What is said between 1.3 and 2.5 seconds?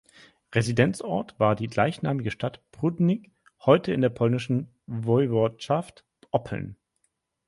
war die gleichnamige